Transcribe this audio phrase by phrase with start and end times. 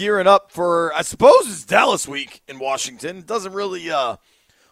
[0.00, 3.18] Gearing up for, I suppose it's Dallas week in Washington.
[3.18, 4.16] It doesn't really uh,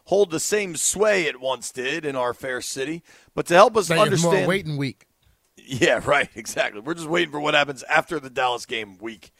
[0.06, 3.02] hold the same sway it once did in our fair city.
[3.34, 4.34] But to help us understand.
[4.34, 5.06] more waiting week.
[5.58, 6.80] Yeah, right, exactly.
[6.80, 9.32] We're just waiting for what happens after the Dallas game week.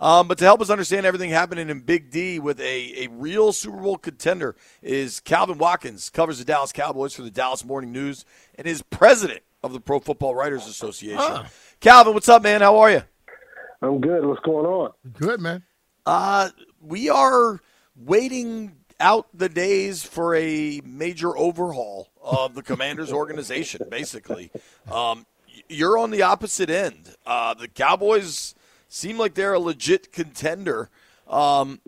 [0.00, 3.52] Um, but to help us understand everything happening in Big D with a, a real
[3.52, 8.24] Super Bowl contender is Calvin Watkins, covers the Dallas Cowboys for the Dallas Morning News,
[8.56, 11.46] and is president of the Pro Football Writers Association.
[11.78, 12.60] Calvin, what's up, man?
[12.60, 13.02] How are you?
[13.80, 14.24] I'm good.
[14.24, 14.92] What's going on?
[15.12, 15.62] Good, man.
[16.04, 17.60] Uh, we are
[17.96, 24.50] waiting out the days for a major overhaul of the Commanders organization, basically.
[24.90, 25.26] Um,
[25.68, 27.14] you're on the opposite end.
[27.24, 28.54] Uh, the Cowboys
[28.88, 30.88] seem like they're a legit contender.
[31.28, 31.80] Um,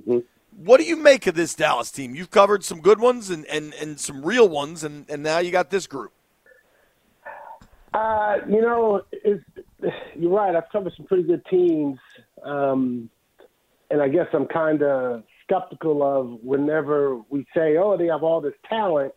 [0.55, 2.15] What do you make of this Dallas team?
[2.15, 5.51] You've covered some good ones and, and, and some real ones, and, and now you
[5.51, 6.13] got this group.
[7.95, 9.43] Uh, you know, it's,
[10.17, 10.55] you're right.
[10.55, 11.99] I've covered some pretty good teams,
[12.43, 13.11] um,
[13.91, 18.41] and I guess I'm kind of skeptical of whenever we say, "Oh, they have all
[18.41, 19.15] this talent,"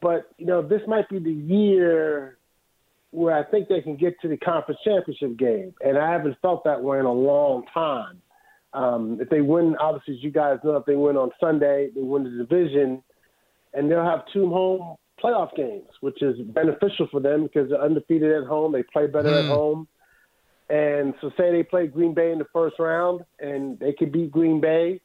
[0.00, 2.38] but you know, this might be the year
[3.10, 6.64] where I think they can get to the conference championship game, and I haven't felt
[6.64, 8.20] that way in a long time.
[8.72, 12.02] Um, if they win, obviously, as you guys know, if they win on Sunday, they
[12.02, 13.02] win the division,
[13.72, 18.32] and they'll have two home playoff games, which is beneficial for them because they're undefeated
[18.32, 18.72] at home.
[18.72, 19.88] They play better at home.
[20.68, 24.32] And so, say they play Green Bay in the first round and they could beat
[24.32, 25.00] Green Bay,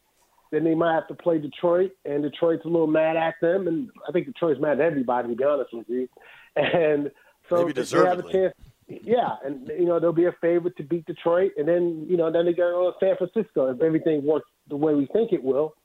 [0.51, 3.67] then they might have to play Detroit, and Detroit's a little mad at them.
[3.67, 6.07] And I think Detroit's mad at everybody, to be honest with you.
[6.53, 7.11] And
[7.49, 8.53] so Maybe they have a chance.
[8.89, 12.29] Yeah, and you know they'll be a favorite to beat Detroit, and then you know
[12.29, 15.31] then they got to go to San Francisco if everything works the way we think
[15.31, 15.75] it will.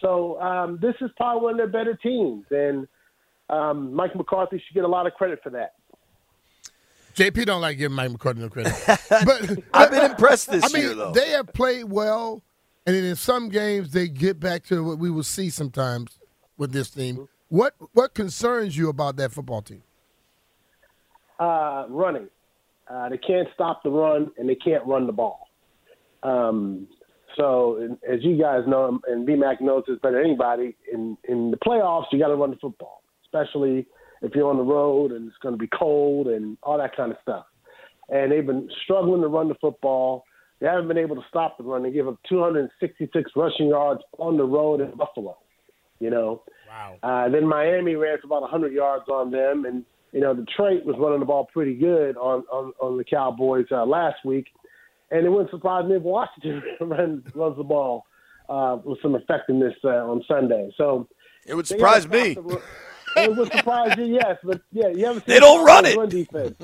[0.00, 2.88] So um, this is probably one of their better teams, and
[3.50, 5.74] um, Mike McCarthy should get a lot of credit for that.
[7.14, 8.72] JP don't like giving Mike McCarthy no credit.
[9.10, 11.12] But I've been impressed this I mean, year, though.
[11.12, 12.42] they have played well,
[12.86, 16.18] and then in some games they get back to what we will see sometimes
[16.56, 17.28] with this team.
[17.48, 19.82] What what concerns you about that football team?
[21.38, 22.28] Uh, running,
[22.88, 25.48] uh, they can't stop the run, and they can't run the ball.
[26.22, 26.86] Um,
[27.36, 31.56] so, as you guys know, and BMAC knows this better than anybody, in in the
[31.56, 33.02] playoffs you got to run the football,
[33.32, 33.86] especially
[34.22, 37.10] if you're on the road and it's going to be cold and all that kind
[37.10, 37.46] of stuff.
[38.08, 40.24] And they've been struggling to run the football.
[40.60, 41.82] They haven't been able to stop the run.
[41.82, 45.38] They give up 266 rushing yards on the road in Buffalo.
[46.00, 46.42] You know.
[46.68, 46.96] Wow.
[47.02, 50.96] Uh, then Miami ran for about 100 yards on them, and you know Detroit was
[50.98, 54.46] running the ball pretty good on on, on the Cowboys uh, last week,
[55.10, 58.06] and it wouldn't surprise me if Washington runs runs the ball
[58.48, 60.70] uh, with some effectiveness uh, on Sunday.
[60.76, 61.06] So
[61.44, 62.34] it would surprise me.
[62.34, 62.62] the run-
[63.16, 65.96] It would surprise you, yes, but yeah, you haven't seen They don't run it.
[65.96, 66.56] Run defense.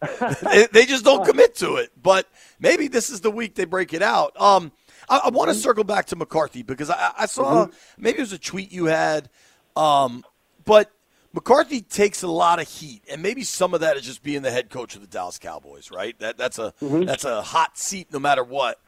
[0.42, 1.90] they, they just don't commit to it.
[2.00, 2.26] But
[2.58, 4.38] maybe this is the week they break it out.
[4.40, 4.72] Um,
[5.08, 8.32] I, I want to circle back to McCarthy because I, I saw maybe it was
[8.32, 9.28] a tweet you had,
[9.76, 10.24] um,
[10.64, 10.90] but
[11.32, 14.50] McCarthy takes a lot of heat, and maybe some of that is just being the
[14.50, 15.90] head coach of the Dallas Cowboys.
[15.90, 16.18] Right?
[16.18, 18.80] That that's a that's a hot seat no matter what.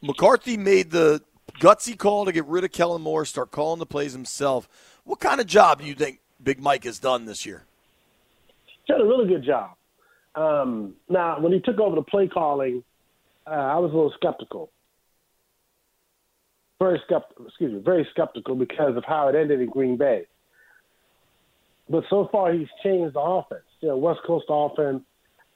[0.00, 1.22] McCarthy made the
[1.60, 4.68] gutsy call to get rid of Kellen Moore, start calling the plays himself.
[5.04, 7.64] What kind of job do you think Big Mike has done this year?
[8.66, 9.70] He did a really good job.
[10.34, 12.82] Um, now, when he took over the play calling,
[13.46, 14.70] uh, I was a little skeptical.
[16.78, 17.46] Very skeptical.
[17.46, 20.26] Excuse me, very skeptical because of how it ended in Green Bay.
[21.88, 23.62] But so far, he's changed the offense.
[23.80, 25.02] You know, West Coast offense.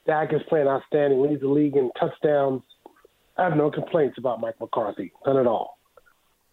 [0.05, 1.21] Dak is playing outstanding.
[1.21, 2.61] Leads the league in touchdowns.
[3.37, 5.77] I have no complaints about Mike McCarthy, none at all.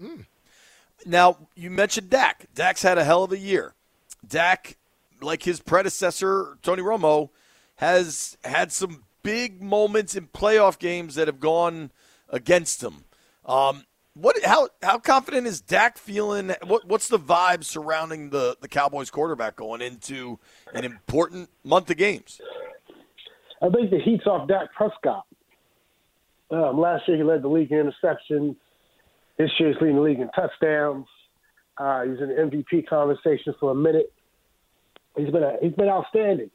[0.03, 0.25] Mm.
[1.05, 2.47] Now you mentioned Dak.
[2.55, 3.75] Dak's had a hell of a year.
[4.27, 4.77] Dak,
[5.21, 7.31] like his predecessor Tony Romo,
[7.77, 11.91] has had some big moments in playoff games that have gone
[12.29, 13.05] against him.
[13.45, 13.85] Um,
[14.15, 14.37] what?
[14.45, 14.69] How?
[14.83, 16.55] How confident is Dak feeling?
[16.65, 20.39] What, what's the vibe surrounding the the Cowboys quarterback going into
[20.73, 22.41] an important month of games?
[23.61, 25.27] I think the heat's off Dak Prescott.
[26.51, 28.57] Um, last year he led the league in interceptions.
[29.39, 31.07] This year he's leading the league in touchdowns.
[31.77, 34.13] Uh, he's in the MVP conversation for a minute.
[35.17, 36.51] He's been a, he's been outstanding.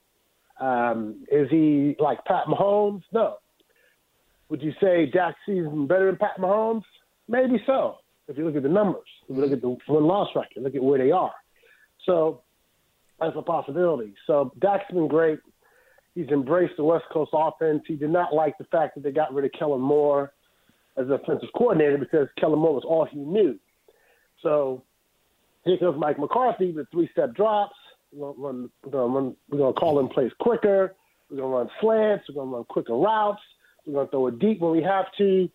[0.60, 3.04] Um, is he like Pat Mahomes?
[3.14, 3.38] No.
[4.50, 6.84] Would you say Dak season better than Pat Mahomes?
[7.28, 7.98] Maybe so.
[8.28, 10.76] If you look at the numbers, if you look at the win loss record, look
[10.76, 11.34] at where they are.
[12.06, 12.42] So
[13.20, 14.14] that's a possibility.
[14.28, 15.40] So Dak's been great.
[16.16, 17.84] He's embraced the West Coast offense.
[17.88, 20.34] He did not like the fact that they got rid of Kellen Moore
[21.00, 23.58] as offensive coordinator because Kellen Moore was all he knew.
[24.44, 24.84] So
[25.66, 27.76] here comes Mike McCarthy with three step drops.
[28.12, 30.96] We're going to call in plays quicker.
[31.30, 32.26] We're going to run slants.
[32.28, 33.42] We're going to run quicker routes.
[33.86, 35.50] We're going to throw it deep when we have to.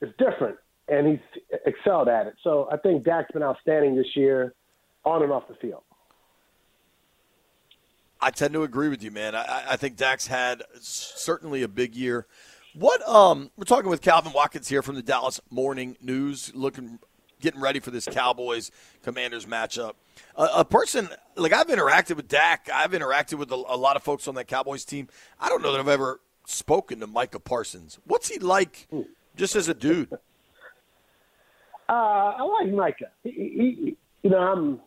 [0.00, 0.56] It's different,
[0.88, 2.34] and he's excelled at it.
[2.42, 4.54] So I think Dak's been outstanding this year
[5.04, 5.82] on and off the field.
[8.20, 9.34] I tend to agree with you, man.
[9.34, 12.26] I, I think Dak's had certainly a big year.
[12.78, 16.98] What um, we're talking with Calvin Watkins here from the Dallas Morning News, looking,
[17.40, 18.70] getting ready for this Cowboys
[19.02, 19.94] Commanders matchup.
[20.36, 24.02] Uh, a person like I've interacted with Dak, I've interacted with a, a, lot of
[24.02, 25.08] folks on that Cowboys team.
[25.40, 27.98] I don't know that I've ever spoken to Micah Parsons.
[28.04, 28.88] What's he like,
[29.36, 30.12] just as a dude?
[30.12, 30.18] Uh,
[31.88, 33.10] I like Micah.
[33.24, 34.80] He, he, you know, I'm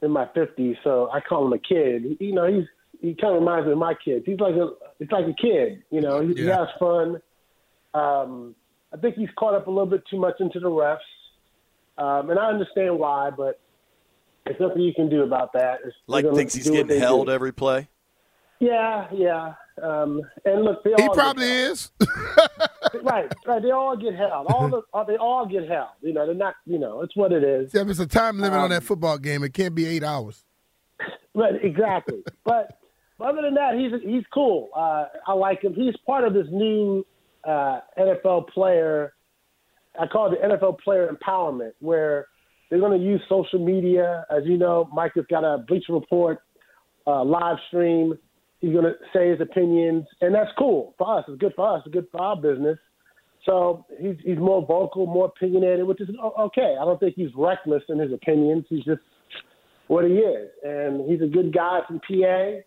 [0.00, 2.16] in my 50s, so I call him a kid.
[2.20, 2.64] You know, he's
[3.02, 4.24] he kind of reminds me of my kids.
[4.24, 5.82] He's like a it's like a kid.
[5.90, 6.42] You know, he, yeah.
[6.42, 7.20] he has fun.
[7.94, 8.54] Um,
[8.92, 10.98] I think he's caught up a little bit too much into the refs,
[11.98, 13.60] um, and I understand why, but
[14.44, 15.80] there's nothing you can do about that.
[15.84, 17.32] It's, like thinks he's getting held do.
[17.32, 17.88] every play.
[18.60, 19.54] Yeah, yeah.
[19.82, 21.90] Um, and look, he probably is.
[23.02, 23.62] right, right.
[23.62, 24.46] They all get held.
[24.46, 25.88] All the, uh, they all get held.
[26.00, 26.54] You know, they're not.
[26.64, 27.74] You know, it's what it is.
[27.74, 29.42] Yeah, it's a time limit um, on that um, football game.
[29.42, 30.44] It can't be eight hours.
[31.36, 32.22] Right, exactly.
[32.44, 32.78] but
[33.18, 34.68] other than that, he's he's cool.
[34.72, 35.74] Uh, I like him.
[35.74, 37.04] He's part of this new
[37.46, 39.14] uh, NFL player.
[39.98, 42.26] I call it the NFL player empowerment, where
[42.68, 44.26] they're going to use social media.
[44.30, 46.40] As you know, Mike has got a Bleacher Report
[47.06, 48.18] uh, live stream
[48.64, 51.24] He's going to say his opinions, and that's cool for us.
[51.28, 51.82] It's good for us.
[51.84, 52.78] It's good for our business.
[53.44, 56.08] So he's he's more vocal, more opinionated, which is
[56.38, 56.76] okay.
[56.80, 58.64] I don't think he's reckless in his opinions.
[58.70, 59.02] He's just
[59.88, 62.60] what he is, and he's a good guy from PA.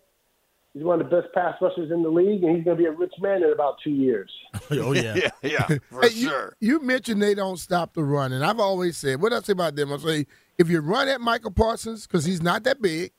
[0.78, 2.86] He's one of the best pass rushers in the league, and he's going to be
[2.86, 4.30] a rich man in about two years.
[4.70, 6.56] oh yeah, yeah, yeah, for hey, sure.
[6.60, 9.54] You, you, mentioned they don't stop the run, and I've always said, what I say
[9.54, 10.26] about them, I say
[10.56, 13.10] if you run at Michael Parsons because he's not that big,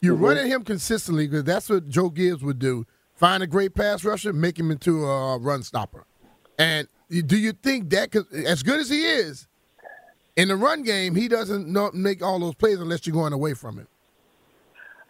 [0.00, 0.24] you're mm-hmm.
[0.24, 2.86] running him consistently because that's what Joe Gibbs would do.
[3.16, 6.06] Find a great pass rusher, make him into a run stopper.
[6.58, 8.16] And do you think that,
[8.46, 9.46] as good as he is,
[10.36, 13.76] in the run game, he doesn't make all those plays unless you're going away from
[13.76, 13.88] him?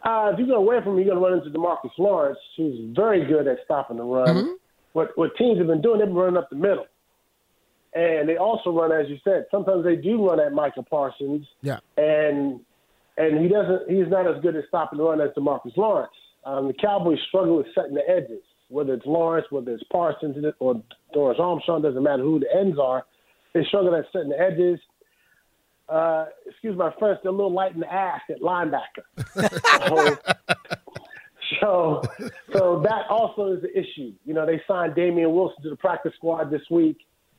[0.05, 2.95] Uh, if you go away from him, you're going to run into Demarcus Lawrence, who's
[2.95, 4.29] very good at stopping the run.
[4.29, 4.53] Mm-hmm.
[4.93, 6.87] What, what teams have been doing, they've been running up the middle.
[7.95, 11.47] And they also run, as you said, sometimes they do run at Michael Parsons.
[11.63, 11.79] Yeah.
[11.97, 12.61] And
[13.17, 13.89] and he doesn't.
[13.89, 16.13] He's not as good at stopping the run as Demarcus Lawrence.
[16.45, 20.83] Um, the Cowboys struggle with setting the edges, whether it's Lawrence, whether it's Parsons, or
[21.15, 21.83] Dorance Armstrong.
[21.83, 23.05] Doesn't matter who the ends are.
[23.55, 24.81] They struggle at setting the edges.
[25.89, 29.05] Uh, excuse my French, they're a little light in the ass at linebacker.
[29.89, 30.19] so,
[31.61, 32.03] so,
[32.53, 34.13] so that also is the issue.
[34.25, 36.99] You know, they signed Damien Wilson to the practice squad this week,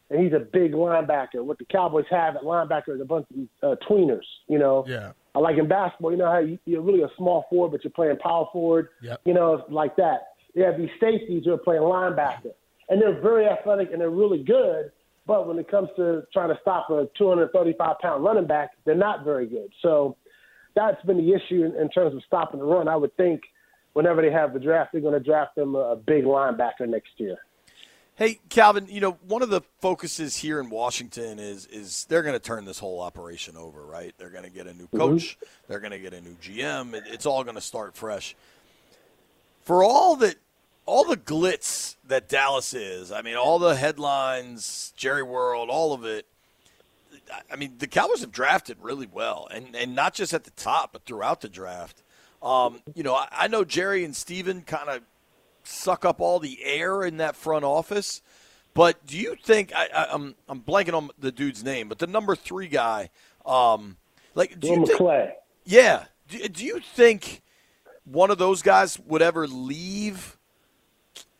[0.10, 1.44] and he's a big linebacker.
[1.44, 3.26] What the Cowboys have at linebacker is a bunch
[3.62, 4.26] of uh, tweeners.
[4.48, 5.14] You know, yeah.
[5.34, 7.92] I like in basketball, you know how you, are really a small forward, but you're
[7.92, 8.90] playing power forward.
[9.02, 9.22] Yep.
[9.26, 10.28] You know, like that.
[10.54, 12.54] They have these safeties who are playing linebacker,
[12.90, 14.92] and they're very athletic and they're really good.
[15.28, 19.24] But when it comes to trying to stop a 235 pound running back, they're not
[19.24, 19.72] very good.
[19.82, 20.18] So
[20.76, 22.88] that's been the issue in, in terms of stopping the run.
[22.88, 23.42] I would think
[23.94, 27.12] whenever they have the draft, they're going to draft them a, a big linebacker next
[27.18, 27.38] year.
[28.18, 32.36] Hey, Calvin, you know, one of the focuses here in Washington is is they're going
[32.36, 34.14] to turn this whole operation over, right?
[34.18, 34.98] They're going to get a new mm-hmm.
[34.98, 35.46] coach, mm-hmm.
[35.68, 36.94] they're going to get a new GM.
[36.94, 38.36] It, it's all going to start fresh.
[39.64, 40.36] For all that
[40.86, 46.06] all the glitz that Dallas is, I mean, all the headlines, Jerry World, all of
[46.06, 46.26] it.
[47.52, 50.94] I mean, the Cowboys have drafted really well, and and not just at the top,
[50.94, 52.04] but throughout the draft.
[52.44, 55.02] Um, you know, I, I know Jerry and Stephen kind of
[55.64, 58.22] suck up all the air in that front office.
[58.76, 62.08] But do you think I, I, I'm I'm blanking on the dude's name, but the
[62.08, 63.10] number three guy,
[63.46, 63.98] um,
[64.36, 65.32] like do Will you think, McClay.
[65.64, 67.42] yeah, do, do you think
[68.04, 70.38] one of those guys would ever leave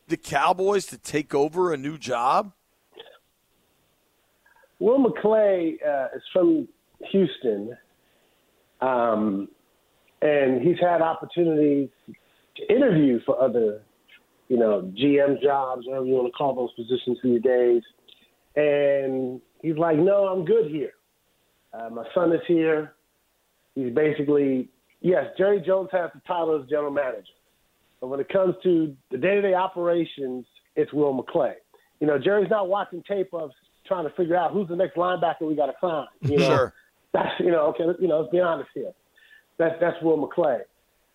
[0.08, 2.52] the Cowboys to take over a new job?
[4.80, 6.68] Will McClay uh, is from
[7.12, 7.78] Houston,
[8.82, 9.48] um,
[10.22, 11.90] and he's had opportunities
[12.58, 13.82] to interview for other,
[14.50, 17.82] you know, GM jobs, whatever you want to call those positions these days.
[18.56, 20.94] And he's like, "No, I'm good here.
[21.74, 22.94] Uh, my son is here.
[23.76, 24.70] He's basically
[25.02, 25.26] yes.
[25.38, 27.34] Jerry Jones has the title as general manager,
[28.02, 31.54] but when it comes to the day-to-day operations, it's Will McClay.
[32.00, 33.52] You know, Jerry's not watching tape of
[33.88, 36.08] trying to figure out who's the next linebacker we got to sign.
[36.22, 36.74] You know, Sure.
[37.14, 38.92] that's you know, okay, you know, let's be honest here.
[39.58, 40.60] That's that's Will McClay.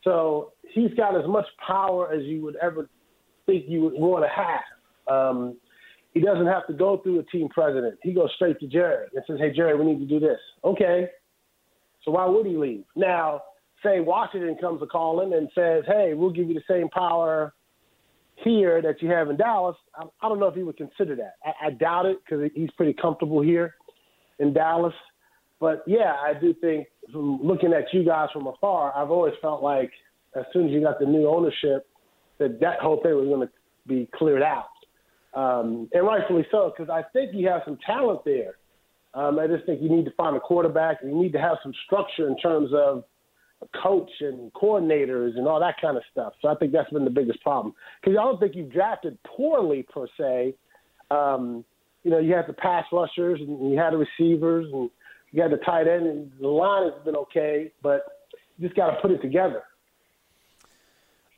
[0.02, 2.88] So he's got as much power as you would ever
[3.44, 5.14] think you would want to have.
[5.14, 5.56] Um,
[6.14, 7.98] he doesn't have to go through a team president.
[8.02, 11.08] He goes straight to Jerry and says, "Hey, Jerry, we need to do this." Okay.
[12.04, 12.84] So why would he leave?
[12.96, 13.42] Now,
[13.82, 17.54] say Washington comes a calling and says, "Hey, we'll give you the same power
[18.36, 21.34] here that you have in Dallas." I, I don't know if he would consider that.
[21.44, 23.74] I, I doubt it because he's pretty comfortable here
[24.38, 24.94] in Dallas.
[25.60, 29.62] But yeah, I do think from looking at you guys from afar, I've always felt
[29.62, 29.90] like
[30.34, 31.86] as soon as you got the new ownership,
[32.38, 33.52] that that whole thing was going to
[33.86, 34.68] be cleared out,
[35.34, 38.54] um, and rightfully so, because I think you have some talent there.
[39.12, 41.72] Um, I just think you need to find a quarterback, you need to have some
[41.84, 43.04] structure in terms of
[43.82, 46.32] coach and coordinators and all that kind of stuff.
[46.40, 49.82] So I think that's been the biggest problem because I don't think you've drafted poorly
[49.82, 50.54] per se.
[51.10, 51.64] Um,
[52.02, 54.90] you know, you had the pass rushers and you had the receivers and
[55.32, 58.02] you had the tight end, and the line has been okay, but
[58.58, 59.62] you just got to put it together.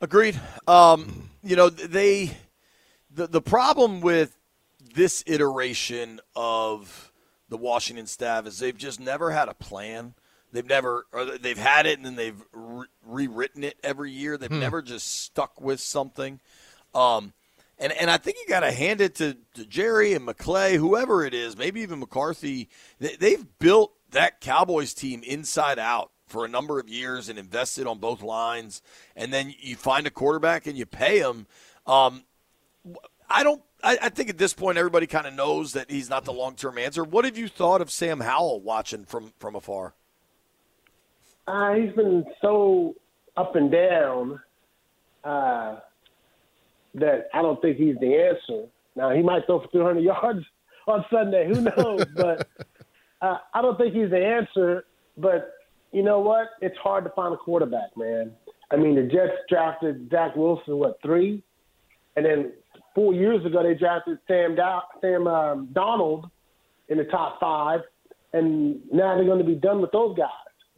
[0.01, 0.39] Agreed.
[0.67, 2.35] Um, you know, they
[3.13, 4.37] the the problem with
[4.95, 7.11] this iteration of
[7.49, 10.13] the Washington staff is they've just never had a plan.
[10.53, 14.37] They've never, or they've had it and then they've re- rewritten it every year.
[14.37, 16.39] They've never just stuck with something.
[16.93, 17.33] Um,
[17.79, 21.25] and and I think you got to hand it to, to Jerry and McClay, whoever
[21.25, 22.69] it is, maybe even McCarthy.
[22.99, 27.87] They, they've built that Cowboys team inside out for a number of years and invested
[27.87, 28.81] on both lines.
[29.15, 31.47] And then you find a quarterback and you pay him.
[31.85, 32.23] Um,
[33.29, 33.61] I don't.
[33.83, 36.55] I, I think at this point everybody kind of knows that he's not the long
[36.55, 37.03] term answer.
[37.03, 39.95] What have you thought of Sam Howell watching from from afar?
[41.47, 42.95] Uh, he's been so
[43.35, 44.39] up and down
[45.23, 45.79] uh,
[46.95, 48.67] that I don't think he's the answer.
[48.95, 50.45] Now he might throw for 300 yards
[50.87, 51.47] on Sunday.
[51.47, 52.05] Who knows?
[52.15, 52.47] but
[53.21, 54.85] uh, I don't think he's the answer.
[55.17, 55.53] But
[55.91, 56.47] you know what?
[56.61, 58.31] It's hard to find a quarterback, man.
[58.71, 61.43] I mean, the Jets drafted Zach Wilson what three,
[62.15, 62.53] and then
[62.95, 66.29] four years ago they drafted Sam Do- Sam um, Darnold
[66.89, 67.81] in the top five,
[68.33, 70.29] and now they're going to be done with those guys.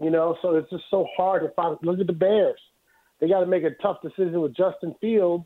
[0.01, 1.77] You know, so it's just so hard to find.
[1.81, 2.59] Look at the Bears;
[3.19, 5.45] they got to make a tough decision with Justin Fields.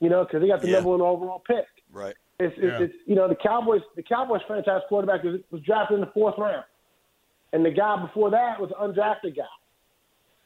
[0.00, 0.74] You know, because they got the Yeah.
[0.74, 1.64] number one overall pick.
[1.90, 2.14] Right.
[2.40, 2.82] It's, it's, Yeah.
[2.82, 3.80] it's you know the Cowboys.
[3.96, 6.64] The Cowboys franchise quarterback was, was drafted in the fourth round,
[7.52, 9.44] and the guy before that was an undrafted guy,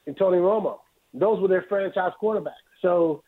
[0.07, 0.79] and Tony Romo.
[1.15, 2.53] Those were their franchise quarterbacks.
[2.83, 3.25] So,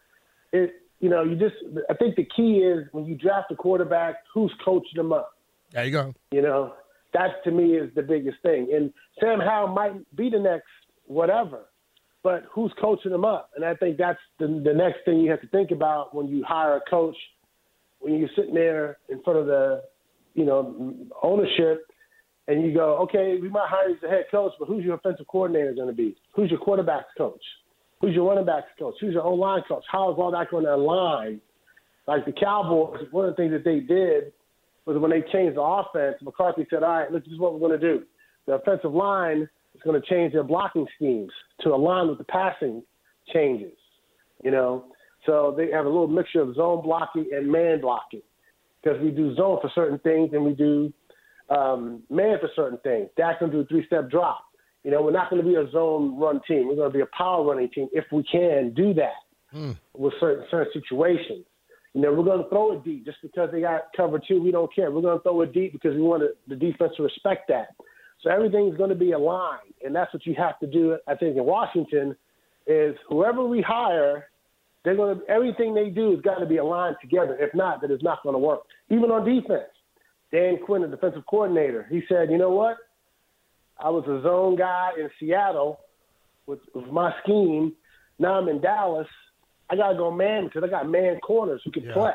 [0.53, 1.57] it you know you just
[1.89, 5.33] I think the key is when you draft a quarterback, who's coaching them up.
[5.73, 6.15] There you go.
[6.31, 6.75] You know,
[7.13, 8.69] that to me is the biggest thing.
[8.75, 10.67] And Sam Howell might be the next
[11.07, 11.67] whatever,
[12.23, 13.51] but who's coaching him up?
[13.57, 16.45] And I think that's the, the next thing you have to think about when you
[16.47, 17.17] hire a coach.
[17.99, 19.83] When you're sitting there in front of the,
[20.35, 21.83] you know, ownership,
[22.49, 24.95] and you go, okay, we might hire you as the head coach, but who's your
[24.95, 26.17] offensive coordinator going to be?
[26.35, 27.43] Who's your quarterback's coach?
[28.01, 28.95] Who's your running backs coach?
[29.01, 29.85] Who's your O line coach?
[29.91, 31.41] How is all that going to align?
[32.07, 34.33] Like the Cowboys, one of the things that they did
[34.87, 37.69] was when they changed the offense, McCarthy said, all right, look, this is what we're
[37.69, 38.05] going to do.
[38.47, 42.83] The offensive line is going to change their blocking schemes to align with the passing
[43.33, 43.77] changes,
[44.43, 44.87] you know.
[45.27, 48.23] So they have a little mixture of zone blocking and man blocking
[48.83, 50.93] because we do zone for certain things and we do
[51.51, 53.09] um, man for certain things.
[53.17, 54.45] Dak can do a three-step drop.
[54.85, 56.69] You know, we're not going to be a zone run team.
[56.69, 59.13] We're going to be a power running team if we can do that
[59.95, 61.45] with certain certain situations.
[61.95, 64.41] You know, we're going to throw it deep just because they got cover two.
[64.41, 64.91] We don't care.
[64.91, 67.69] We're going to throw it deep because we want the defense to respect that.
[68.23, 70.99] So everything's going to be aligned, and that's what you have to do.
[71.09, 72.15] I think in Washington
[72.67, 74.27] is whoever we hire,
[74.85, 77.37] they're going to everything they do has got to be aligned together.
[77.41, 78.61] If not, then it's not going to work.
[78.91, 79.71] Even on defense,
[80.33, 82.77] Dan Quinn, the defensive coordinator, he said, "You know what?
[83.83, 85.81] I was a zone guy in Seattle
[86.47, 87.73] with, with my scheme.
[88.19, 89.07] Now I'm in Dallas.
[89.71, 91.93] I got to go man because I got man corners who can Yeah.
[91.93, 92.15] play.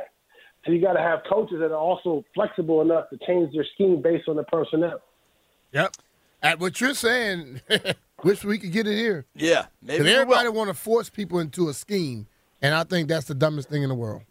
[0.66, 4.02] So you got to have coaches that are also flexible enough to change their scheme
[4.02, 5.00] based on the personnel.
[5.72, 5.96] Yep.
[6.42, 7.62] At what you're saying,
[8.24, 9.26] wish we could get it here.
[9.36, 10.12] Yeah, maybe.
[10.12, 12.28] Everybody want to force people into a scheme,
[12.62, 14.24] and I think that's the dumbest thing in the world.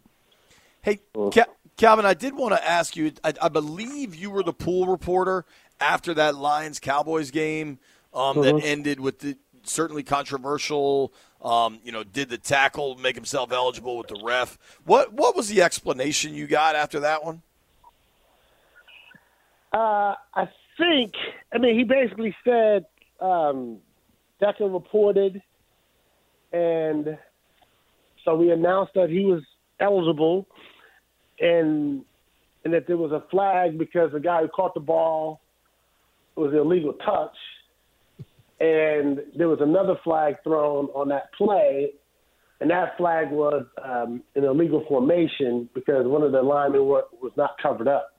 [0.81, 1.45] Hey, Ca-
[1.77, 3.11] Calvin, I did want to ask you.
[3.23, 5.45] I, I believe you were the pool reporter
[5.79, 7.79] after that Lions Cowboys game
[8.13, 11.13] um, that ended with the certainly controversial.
[11.41, 14.57] Um, you know, did the tackle make himself eligible with the ref?
[14.85, 17.41] What What was the explanation you got after that one?
[19.73, 21.13] Uh, I think,
[21.53, 22.85] I mean, he basically said
[23.19, 23.79] um,
[24.39, 25.41] Decker reported,
[26.53, 27.17] and
[28.23, 29.43] so we announced that he was
[29.79, 30.47] eligible,
[31.39, 32.03] and
[32.63, 35.41] and that there was a flag because the guy who caught the ball
[36.35, 37.35] was illegal touch,
[38.65, 41.91] and there was another flag thrown on that play,
[42.59, 47.51] and that flag was um, an illegal formation because one of the linemen was not
[47.61, 48.11] covered up.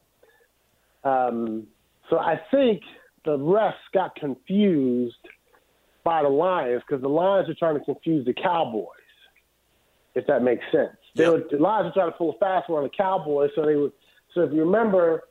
[1.05, 1.67] Um,
[2.11, 2.83] so I think
[3.25, 5.15] the refs got confused
[6.05, 8.87] by the Lions because the Lions are trying to confuse the Cowboys,
[10.15, 10.97] if that makes sense.
[11.17, 11.33] They Yep.
[11.33, 13.75] were, the Lions were trying to pull a fast one on the Cowboys, so they
[13.75, 13.93] would.
[14.35, 15.23] So if you remember,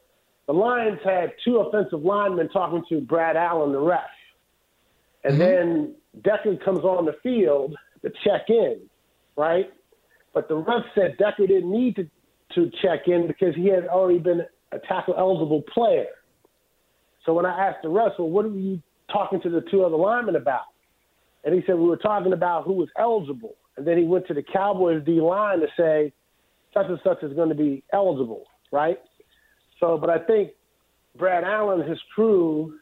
[0.47, 4.01] the Lions had two offensive linemen talking to Brad Allen, the ref,
[5.25, 5.39] and mm-hmm.
[5.39, 8.79] then Decker comes on the field to check in,
[9.35, 9.71] right?
[10.33, 12.07] But the ref said Decker didn't need to
[12.53, 14.41] to check in because he had already been
[14.71, 16.05] a tackle eligible player.
[17.25, 19.95] So when I asked the ref, well, what were you talking to the two other
[19.95, 20.65] linemen about?
[21.43, 23.55] And he said we were talking about who was eligible.
[23.77, 26.13] And then he went to the Cowboys D line to say
[26.73, 28.99] such and such is going to be eligible, right?
[29.79, 30.51] So, but I think
[31.17, 32.77] Brad Allen and his crew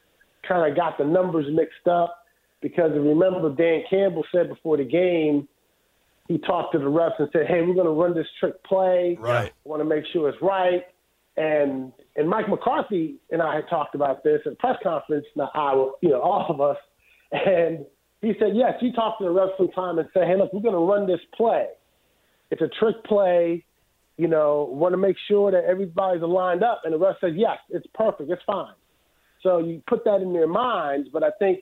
[0.47, 2.22] kind of got the numbers mixed up
[2.63, 5.47] because remember Dan Campbell said before the game
[6.27, 9.17] he talked to the refs and said, "Hey, we're going to run this trick play.
[9.19, 9.51] Right.
[9.65, 10.85] Want to make sure it's right."
[11.35, 15.25] And and Mike McCarthy and I had talked about this at a press conference.
[15.35, 16.77] Not I, you know, all of us.
[17.31, 17.85] And
[18.21, 20.73] he said, "Yes, you talked to the refs sometime and say, hey, look, we're going
[20.73, 21.67] to run this play.
[22.51, 23.65] It's a trick play.
[24.17, 27.57] You know, want to make sure that everybody's lined up." And the ref said, "Yes,
[27.69, 28.29] it's perfect.
[28.29, 28.73] It's fine."
[29.41, 31.59] So you put that in their minds, but I think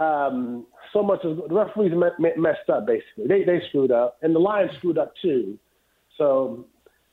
[0.00, 2.86] um, so much of the referees me- me- messed up.
[2.86, 5.58] Basically, they they screwed up, and the Lions screwed up too.
[6.18, 6.66] So,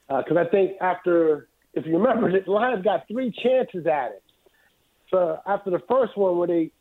[0.08, 4.24] because I think after, if you remember, the Lions got three chances at it.
[5.12, 6.72] So after the first one, where they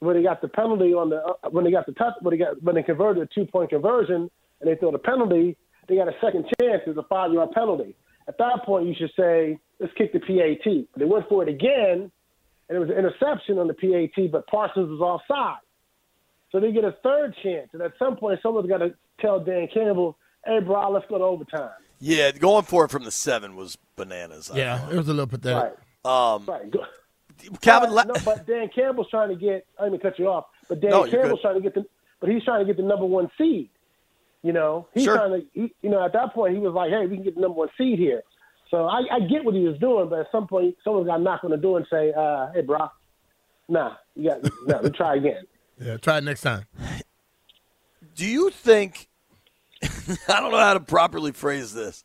[0.00, 2.38] when they got the penalty on the uh, when they got the touch when they
[2.38, 5.56] got when they converted a two point conversion and they throw the penalty,
[5.88, 6.82] they got a second chance.
[6.86, 7.96] It's a five yard penalty.
[8.26, 10.86] At that point, you should say, let's kick the PAT.
[10.96, 12.10] They went for it again,
[12.68, 15.58] and it was an interception on the PAT, but Parsons was offside.
[16.52, 19.68] So they get a third chance, and at some point, someone's got to tell Dan
[19.72, 23.76] Campbell, "Hey, bro, let's go to overtime." Yeah, going for it from the seven was
[23.96, 24.50] bananas.
[24.52, 25.74] I Yeah, it was a little pathetic.
[26.04, 26.70] Right, Um, right.
[26.70, 26.80] Go.
[27.60, 29.66] Calvin, But, no, but Dan Campbell's trying to get.
[29.78, 31.84] I didn't mean cut you off, but Dan No, Campbell's trying to get the.
[32.20, 33.68] But he's trying to get the number one seed.
[34.42, 35.16] You know, he's Sure.
[35.16, 35.46] trying to.
[35.52, 37.56] He, you know, at that point, he was like, "Hey, we can get the number
[37.58, 38.22] one seed here."
[38.74, 41.22] So I, I get what he was doing, but at some point, someone's got to
[41.22, 42.88] knock on the door and say, uh, "Hey, bro,
[43.68, 45.44] nah, you got, no, we try again."
[45.80, 46.66] Yeah, try it next time.
[48.14, 49.08] do you think
[49.82, 52.04] I don't know how to properly phrase this.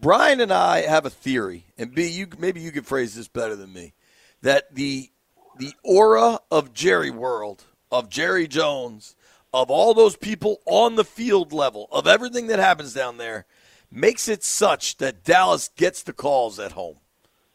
[0.00, 3.56] Brian and I have a theory, and B, you maybe you could phrase this better
[3.56, 3.94] than me,
[4.42, 5.10] that the
[5.58, 9.16] the aura of Jerry World, of Jerry Jones,
[9.52, 13.46] of all those people on the field level, of everything that happens down there,
[13.96, 16.96] makes it such that Dallas gets the calls at home.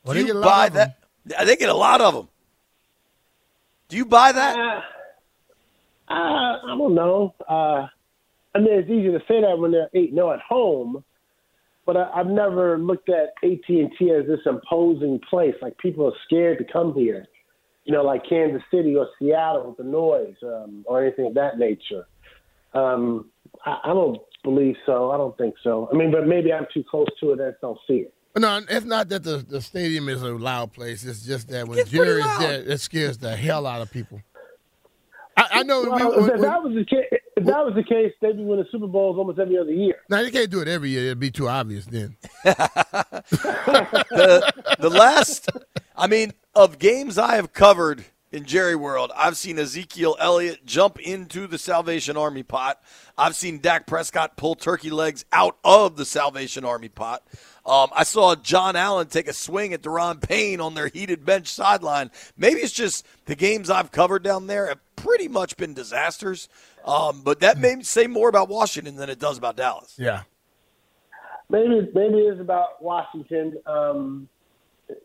[0.04, 0.94] Well, Do you get a lot buy of 'em.
[1.26, 1.46] that?
[1.46, 2.28] They get a lot of them.
[3.90, 4.58] Do you buy that?
[4.58, 4.82] Uh,
[6.12, 7.36] uh, I don't know.
[7.48, 7.88] Uh,
[8.56, 11.04] I mean, it's easy to say that when they're eight no at home,
[11.86, 15.56] but I, I've never looked at AT and T as this imposing place.
[15.62, 17.28] Like people are scared to come here.
[17.86, 21.58] You know, like Kansas City or Seattle with the noise um, or anything of that
[21.58, 22.06] nature.
[22.74, 23.30] Um,
[23.66, 25.12] I, I don't believe so.
[25.12, 25.90] I don't think so.
[25.92, 28.14] I mean, but maybe I'm too close to it and I don't see it.
[28.38, 31.04] No, it's not that the, the stadium is a loud place.
[31.04, 33.92] It's just that when It's pretty Jerry is there, it scares the hell out of
[33.92, 34.22] people.
[35.36, 35.84] I, I know.
[35.90, 38.44] Well, we, if when- that was the case, if that was the case, they'd be
[38.44, 39.96] winning Super Bowls almost every other year.
[40.10, 41.06] now you can't do it every year.
[41.06, 42.16] It'd be too obvious then.
[42.44, 43.24] the
[44.80, 45.50] the last,
[45.96, 51.00] I mean, of games I have covered in Jerry World, I've seen Ezekiel Elliott jump
[51.00, 52.82] into the Salvation Army pot.
[53.18, 57.24] I've seen Dak Prescott pull turkey legs out of the Salvation Army pot.
[57.66, 61.48] Um, I saw John Allen take a swing at Daron Payne on their heated bench
[61.48, 62.10] sideline.
[62.38, 66.50] Maybe it's just the games I've covered down there have pretty much been disasters.
[66.86, 69.94] Um, but that may say more about Washington than it does about Dallas.
[69.98, 70.24] Yeah.
[71.50, 73.58] maybe maybe it's about Washington.
[73.68, 74.30] Um,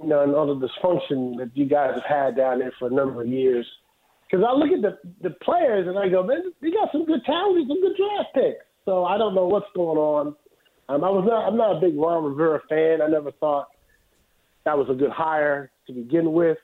[0.00, 2.90] you know, and all the dysfunction that you guys have had down there for a
[2.90, 3.66] number of years.
[4.30, 7.24] Because I look at the the players and I go, man, they got some good
[7.24, 8.64] talent, some good draft picks.
[8.84, 10.34] So I don't know what's going on.
[10.88, 13.02] Um, I was not I'm not a big Ron Rivera fan.
[13.02, 13.68] I never thought
[14.64, 16.58] that was a good hire to begin with.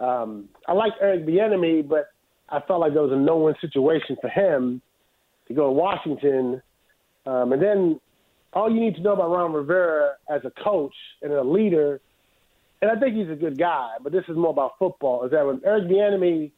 [0.00, 2.08] Um, I like Eric Bieniemy, but
[2.48, 4.80] I felt like there was a no-win situation for him
[5.48, 6.62] to go to Washington.
[7.26, 8.00] Um, and then
[8.52, 12.00] all you need to know about Ron Rivera as a coach and a leader,
[12.80, 15.44] and I think he's a good guy, but this is more about football, is that
[15.44, 16.52] when Eric Bieniemy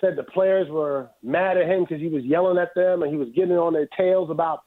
[0.00, 3.16] said the players were mad at him because he was yelling at them and he
[3.16, 4.62] was getting on their tails about,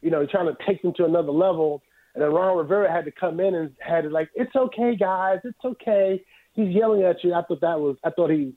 [0.00, 1.82] you know, trying to take them to another level.
[2.14, 5.38] And then Ron Rivera had to come in and had to like, it's okay, guys,
[5.44, 6.22] it's okay.
[6.54, 7.34] He's yelling at you.
[7.34, 8.52] I thought that was, I thought he,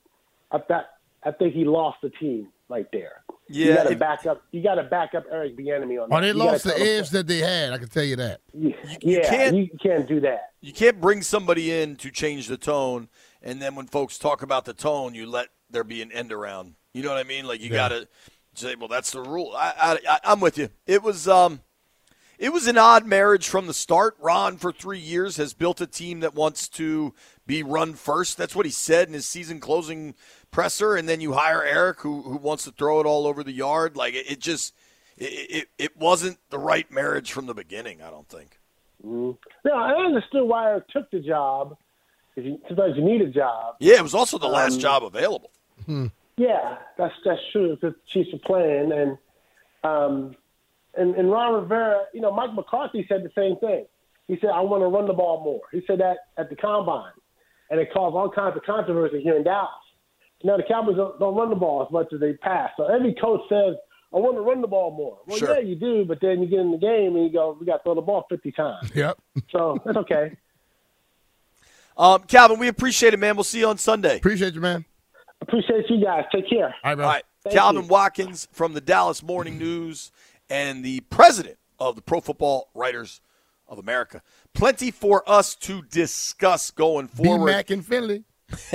[0.50, 0.86] I thought,
[1.24, 3.22] I think he lost the team right there.
[3.48, 4.42] Yeah, you got to back up.
[4.50, 6.16] You got to back up Eric Bieniemy on that.
[6.16, 7.72] Oh, they You lost the tell him- edge that they had.
[7.72, 8.40] I can tell you that.
[8.52, 10.50] Yeah, you yeah, can't- you can't do that.
[10.60, 13.08] You can't bring somebody in to change the tone,
[13.42, 16.74] and then when folks talk about the tone, you let there be an end around.
[16.92, 17.46] You know what I mean?
[17.46, 17.76] Like you Yeah.
[17.76, 18.08] got to
[18.54, 20.70] say, "Well, that's the rule." I, I, I, I'm with you.
[20.86, 21.60] It was, um,
[22.38, 24.16] it was an odd marriage from the start.
[24.20, 27.14] Ron, for three years, has built a team that wants to
[27.46, 28.36] be run first.
[28.36, 30.14] That's what he said in his season closing
[30.56, 30.96] presser.
[30.96, 33.96] And then you hire Eric, who who wants to throw it all over the yard.
[33.96, 34.74] Like it, it just,
[35.18, 35.24] it,
[35.58, 38.02] it, it wasn't the right marriage from the beginning.
[38.02, 38.58] I don't think.
[39.04, 39.36] No,
[39.72, 41.76] I understood why Eric took the job.
[42.34, 43.76] 'cause you, sometimes you need a job.
[43.80, 45.50] Yeah, it was also the last Um, job available.
[46.36, 47.78] Yeah, that's that's true.
[47.80, 49.18] The Chiefs are playing, and
[49.84, 50.36] um,
[50.94, 53.86] and and Ron Rivera, you know, Mike McCarthy said the same thing.
[54.26, 57.12] He said, "I want to run the ball more." He said that at the combine,
[57.70, 59.85] and it caused all kinds of controversy here in Dallas.
[60.46, 62.70] Now the Cowboys don't, don't run the ball as much as they pass.
[62.76, 63.74] So every coach says,
[64.14, 65.54] "I want to run the ball more." Well, Sure.
[65.54, 67.78] yeah, you do, but then you get in the game and you go, "We got
[67.78, 69.18] to throw the ball 50 times." Yep.
[69.50, 70.36] So that's okay.
[71.98, 73.36] Um, Calvin, we appreciate it, man.
[73.36, 74.18] We'll see you on Sunday.
[74.18, 74.84] Appreciate you, man.
[75.40, 76.24] Appreciate you guys.
[76.30, 76.66] Take care.
[76.66, 77.04] All right, bro.
[77.06, 77.24] All right.
[77.42, 77.88] Thank Calvin you.
[77.88, 80.12] Watkins from the Dallas Morning News
[80.50, 83.22] and the president of the Pro Football Writers
[83.66, 84.20] of America.
[84.52, 87.46] Plenty for us to discuss going B forward.
[87.50, 88.24] Mac and Finley.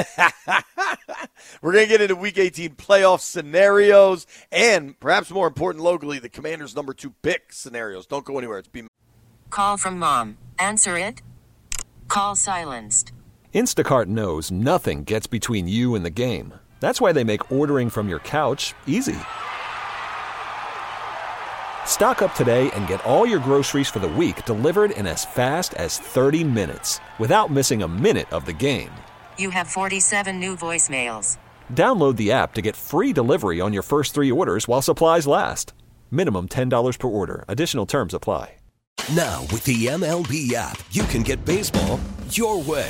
[1.61, 6.29] We're going to get into Week 18 playoff scenarios and, perhaps more important locally, the
[6.29, 8.05] Commanders' number two pick scenarios.
[8.05, 8.59] Don't go anywhere.
[8.59, 8.83] It's be
[9.49, 10.37] Call from mom.
[10.59, 11.21] Answer it.
[12.07, 13.11] Call silenced.
[13.53, 16.53] Instacart knows nothing gets between you and the game.
[16.79, 19.17] That's why they make ordering from your couch easy.
[21.85, 25.73] Stock up today and get all your groceries for the week delivered in as fast
[25.73, 28.91] as 30 minutes without missing a minute of the game.
[29.37, 31.37] You have 47 new voicemails.
[31.73, 35.73] Download the app to get free delivery on your first three orders while supplies last.
[36.09, 37.43] Minimum $10 per order.
[37.49, 38.55] Additional terms apply.
[39.15, 42.89] Now, with the MLB app, you can get baseball your way.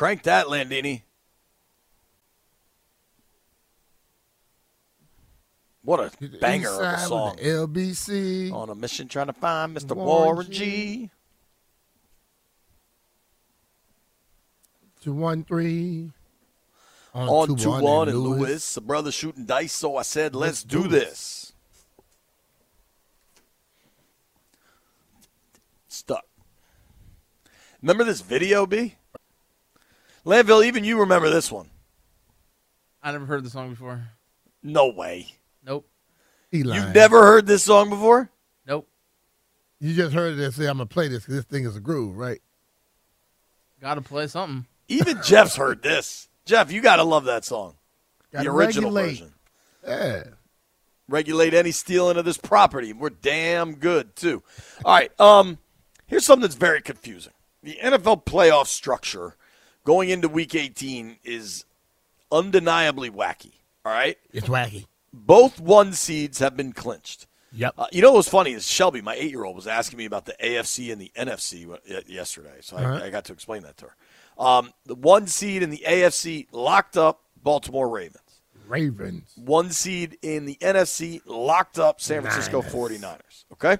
[0.00, 1.02] Crank that, Landini.
[5.82, 7.36] What a banger of a song.
[7.36, 8.50] LBC.
[8.50, 9.94] On a mission trying to find Mr.
[9.94, 10.58] Warren Warren G.
[10.58, 11.10] G.
[15.02, 16.12] Two one three.
[17.12, 18.78] On 2 1 1 and Lewis.
[18.78, 21.52] A brother shooting dice, so I said, let's, do this.
[25.88, 26.24] Stuck.
[27.82, 28.94] Remember this video, B?
[30.24, 31.70] Landville, even you remember this one.
[33.02, 34.02] I never heard the song before.
[34.62, 35.28] No way.
[35.64, 35.88] Nope.
[36.50, 36.82] He lying.
[36.82, 38.30] You've never heard this song before?
[38.66, 38.88] Nope.
[39.80, 41.76] You just heard it and say, I'm going to play this because this thing is
[41.76, 42.40] a groove, right?
[43.80, 44.66] Got to play something.
[44.88, 46.28] Even Jeff's heard this.
[46.44, 47.76] Jeff, you got to love that song.
[48.32, 49.10] Gotta the original regulate.
[49.10, 49.32] version.
[49.86, 50.22] Yeah.
[51.08, 52.92] regulate any stealing of this property.
[52.92, 54.42] We're damn good too.
[54.84, 55.18] All right.
[55.18, 55.58] Um,
[56.06, 57.32] here's something that's very confusing.
[57.62, 59.36] The NFL playoff structure
[59.84, 61.64] going into Week 18 is
[62.32, 63.52] undeniably wacky.
[63.84, 64.16] All right.
[64.32, 64.86] It's wacky.
[65.12, 67.26] Both one seeds have been clinched.
[67.52, 67.74] Yep.
[67.76, 70.36] Uh, you know what was funny is Shelby, my eight-year-old, was asking me about the
[70.40, 71.66] AFC and the NFC
[72.06, 73.04] yesterday, so I, Uh-huh.
[73.06, 73.96] I got to explain that to her.
[74.42, 78.22] Um, the one seed in the AFC locked up, Baltimore Ravens.
[78.68, 79.32] Ravens.
[79.34, 82.72] One seed in the NFC, locked up San Francisco Niners.
[82.72, 83.44] 49ers.
[83.54, 83.78] Okay?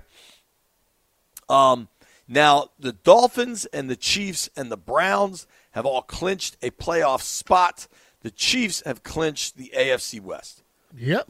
[1.48, 1.86] Um,
[2.26, 7.86] now, the Dolphins and the Chiefs and the Browns have all clinched a playoff spot.
[8.22, 10.62] The Chiefs have clinched the AFC West.
[10.96, 11.28] Yep.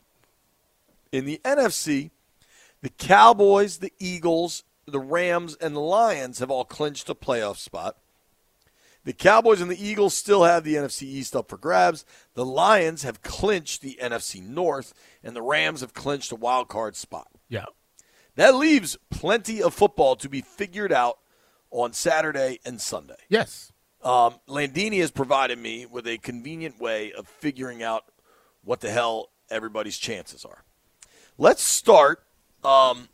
[1.12, 2.10] In the NFC,
[2.82, 7.96] the Cowboys, the Eagles, the Rams, and the Lions have all clinched a playoff spot.
[9.04, 12.04] The Cowboys and the Eagles still have the NFC East up for grabs.
[12.34, 14.92] The Lions have clinched the NFC North,
[15.24, 17.28] and the Rams have clinched a wild card spot.
[17.48, 17.66] Yeah.
[18.36, 21.18] That leaves plenty of football to be figured out
[21.70, 23.16] on Saturday and Sunday.
[23.28, 23.72] Yes.
[24.02, 28.04] Um, Landini has provided me with a convenient way of figuring out
[28.64, 30.64] what the hell everybody's chances are.
[31.38, 32.22] Let's start.
[32.64, 33.08] Um,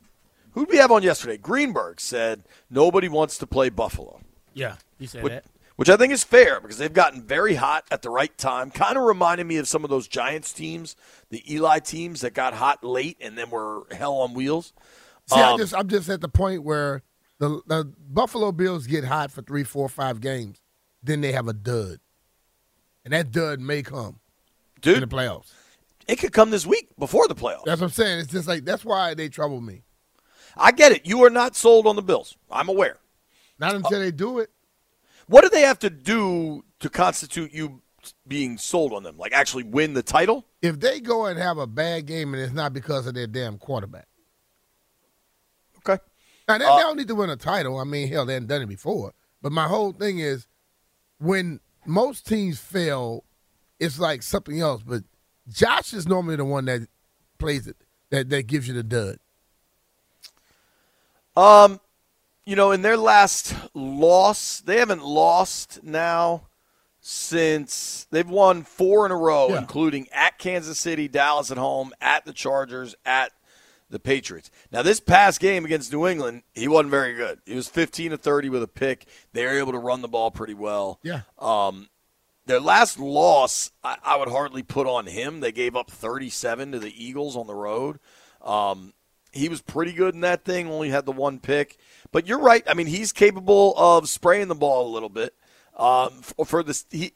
[0.53, 1.37] who did we have on yesterday?
[1.37, 4.21] Greenberg said nobody wants to play Buffalo,
[4.55, 5.45] Yeah, he said which, that.
[5.77, 8.71] which I think is fair because they've gotten very hot at the right time.
[8.71, 10.97] Kind of reminded me of some of those Giants teams,
[11.31, 14.73] the Eli teams that got hot late and then were hell on wheels.
[15.27, 17.03] See, I Um, just I'm just at the point where
[17.39, 20.61] the, the Buffalo Bills get hot for three, four, five games,
[21.07, 21.99] then they have a dud,
[23.05, 24.21] and that dud may come
[24.81, 24.95] Dude.
[24.95, 25.53] in the playoffs.
[26.07, 27.65] it could come this week before the playoffs.
[27.65, 28.19] That's what I'm saying.
[28.21, 29.83] It's just like that's why they trouble me.
[30.57, 31.07] I get it.
[31.07, 32.37] You are not sold on the Bills.
[32.51, 32.99] I'm aware.
[33.59, 34.51] Not until they do it.
[35.27, 37.83] What do they have to do to constitute you
[38.29, 39.19] being sold on them?
[39.19, 40.47] Like actually win the title?
[40.63, 43.59] If they go and have a bad game and it's not because of their damn
[43.59, 44.07] quarterback.
[45.79, 46.03] Okay.
[46.49, 47.79] Now, they, Uh, they don't need to win a title.
[47.79, 49.15] I mean, hell, they haven't done it before.
[49.43, 50.47] But my whole thing is
[51.19, 53.25] when most teams fail,
[53.79, 54.83] it's like something else.
[54.85, 55.03] But
[55.49, 56.89] Josh is normally the one that
[57.39, 57.77] plays it,
[58.11, 59.19] that, that gives you the dud.
[61.37, 61.81] Um,
[62.45, 66.43] you know, in their last loss, they haven't lost now
[67.01, 69.59] since they've won four in a row, Yeah.
[69.59, 73.33] including at Kansas City, Dallas at home, at the Chargers, at
[73.91, 74.51] the Patriots.
[74.73, 77.41] Now, this past game against New England, he wasn't very good.
[77.47, 79.07] He was 15 to 30 with a pick.
[79.33, 80.99] They were able to run the ball pretty well.
[81.03, 81.23] Yeah.
[81.39, 81.89] Um,
[82.47, 85.41] their last loss, I, I would hardly put on him.
[85.41, 87.99] They gave up 37 to the Eagles on the road.
[88.43, 88.93] Um,
[89.33, 91.77] he was pretty good in that thing, only had the one pick.
[92.13, 92.63] But you're right.
[92.67, 95.35] I mean, he's capable of spraying the ball a little bit.
[95.77, 97.13] Um, for, for this, he,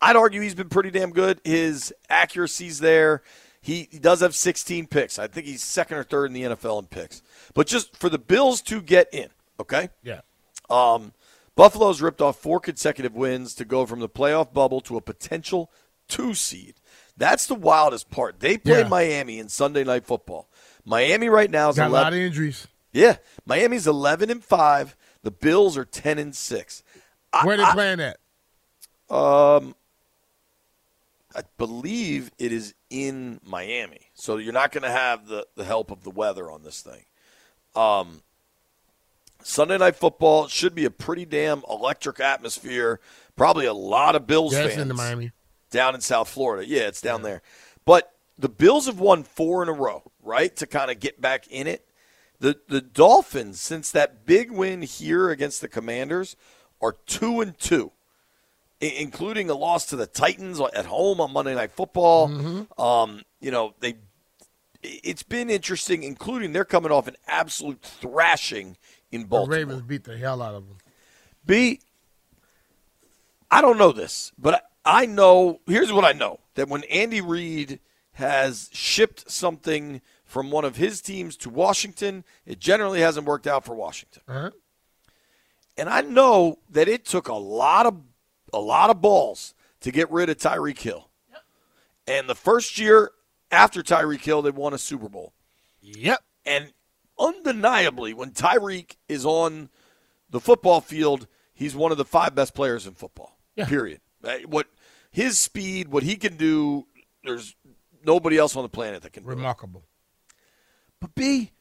[0.00, 1.40] I'd argue he's been pretty damn good.
[1.44, 3.22] His accuracy's there.
[3.64, 5.18] He, he does have 16 picks.
[5.18, 7.22] I think he's second or third in the NFL in picks.
[7.54, 9.88] But just for the Bills to get in, okay?
[10.02, 10.20] Yeah.
[10.68, 11.14] Um,
[11.56, 15.70] Buffalo's ripped off four consecutive wins to go from the playoff bubble to a potential
[16.08, 16.74] two seed.
[17.16, 18.40] That's the wildest part.
[18.40, 18.88] They played Yeah.
[18.88, 20.46] Miami in Sunday Night Football.
[20.84, 22.66] Miami right now is Got a lot of injuries.
[22.92, 24.94] yeah, Miami's eleven and five.
[25.22, 26.82] The Bills are ten and six.
[27.32, 28.18] I, Where they I- playing at?
[29.08, 29.74] Um,
[31.36, 35.90] I believe it is in Miami, so you're not going to have the the help
[35.90, 37.04] of the weather on this thing.
[37.74, 38.22] Um,
[39.42, 43.00] Sunday night football should be a pretty damn electric atmosphere.
[43.36, 45.32] Probably a lot of Bills Yeah, fans in Miami.
[45.70, 46.66] down in South Florida.
[46.66, 47.42] Yeah, it's down there.
[47.84, 50.54] But the Bills have won four in a row, right?
[50.56, 51.86] To kind of get back in it.
[52.40, 56.36] The the Dolphins, since that big win here against the Commanders,
[56.80, 57.92] are two and two,
[58.92, 62.66] including a loss to the Titans at home on Monday Night Football.
[62.78, 63.96] Um, you know they.
[64.82, 68.76] It's been interesting, including they're coming off an absolute thrashing
[69.10, 69.56] in Baltimore.
[69.56, 70.76] The Ravens beat the hell out of them.
[71.46, 71.80] B,
[73.50, 75.60] I don't know this, but I know.
[75.66, 77.80] Here's what I know: that when Andy Reid
[78.14, 83.64] has shipped something from one of his teams to Washington, it generally hasn't worked out
[83.64, 84.22] for Washington.
[84.28, 84.50] Uh-huh.
[85.76, 88.00] And I know that it took a lot of
[88.54, 91.10] a lot of balls to get rid of Tyreek Hill.
[92.06, 93.10] And the first year
[93.50, 95.32] after Tyreek Hill, they won a Super Bowl.
[95.80, 96.20] Yep.
[96.46, 96.72] And
[97.18, 99.70] undeniably, when Tyreek is on
[100.30, 103.38] the football field, he's one of the five best players in football.
[103.56, 103.66] Yeah.
[103.66, 104.00] Period.
[104.46, 104.66] What
[105.10, 106.86] his speed, what he can do,
[107.22, 107.54] there's
[108.04, 109.28] nobody else on the planet that can do.
[109.28, 109.84] Remarkable.
[111.00, 111.52] But B,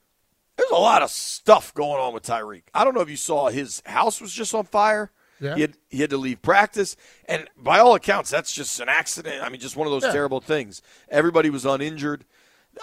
[0.58, 2.64] there's a lot of stuff going on with Tyreek.
[2.74, 5.12] I don't know if you saw his house was just on fire.
[5.44, 5.56] Yeah.
[5.56, 9.44] He had he had to leave practice, and by all accounts, that's just an accident.
[9.44, 10.12] I mean, just one of those Yeah.
[10.14, 10.82] terrible things.
[11.10, 12.26] Everybody was uninjured.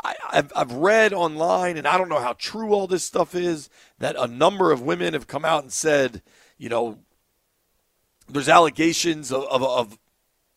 [0.04, 3.68] I, I've, I've read online, and I don't know how true all this stuff is,
[3.98, 6.22] that a number of women have come out and said,
[6.58, 6.98] you know,
[8.28, 9.98] there's allegations of, of, of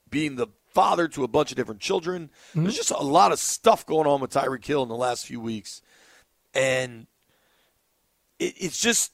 [0.09, 2.29] being the father to a bunch of different children.
[2.49, 2.63] Mm-hmm.
[2.63, 5.39] There's just a lot of stuff going on with Tyreek Hill in the last few
[5.39, 5.81] weeks.
[6.53, 7.07] And
[8.37, 9.11] it, it's just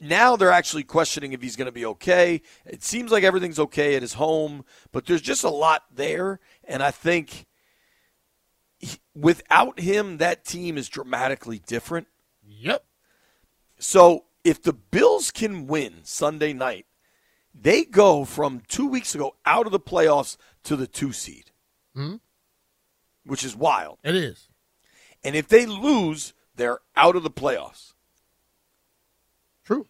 [0.00, 2.42] now they're actually questioning if he's going to be okay.
[2.64, 6.82] It seems like everything's okay at his home, but there's just a lot there, and
[6.82, 7.46] I think
[8.78, 12.08] he- without him, that team is dramatically different.
[12.46, 12.84] Yep.
[13.78, 16.86] So if the Bills can win Sunday night,
[17.54, 21.50] they go from two weeks ago out of the playoffs to the two seed,
[21.94, 22.16] Hmm?
[23.24, 23.98] which is wild.
[24.04, 24.48] It is.
[25.24, 27.94] And if they lose, they're out of the playoffs.
[29.64, 29.86] True.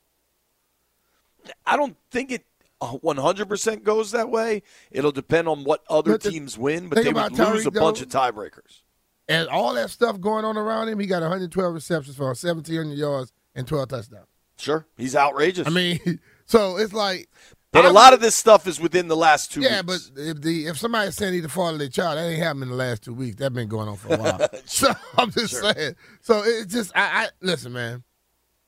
[1.67, 2.45] I don't think it
[2.81, 4.63] uh, 100% goes that way.
[4.91, 7.71] It'll depend on what other the teams win, but they would about lose Tyreek, a
[7.71, 8.83] bunch though- of tiebreakers.
[9.29, 13.33] And all that stuff going on around him, he got 112 receptions for 1,700 yards
[13.57, 14.27] and 12 touchdowns.
[14.59, 15.67] Sure, he's outrageous.
[15.67, 17.29] I mean, so it's like.
[17.73, 20.11] but a lot of this stuff is within the last two Yeah, weeks.
[20.15, 22.63] but if the if somebody's saying he's the father of their child, that ain't happened
[22.63, 23.37] in the last two weeks.
[23.37, 24.49] That's been going on for a while.
[24.65, 25.73] so I'm just Sure.
[25.75, 25.97] saying.
[26.23, 28.05] So it's just I, I listen, man.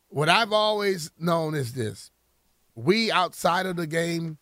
[0.09, 2.11] What I've always known is this:
[2.79, 4.39] we outside of the game,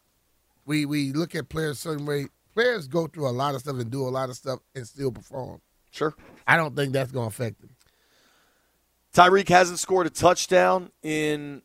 [0.67, 2.27] we we look at players a certain way.
[2.55, 5.13] Players go through a lot of stuff and do a lot of stuff and still
[5.13, 5.61] perform.
[5.91, 6.15] Sure.
[6.47, 7.71] I don't think that's going to affect them.
[9.15, 11.63] Tyreek hasn't scored a touchdown in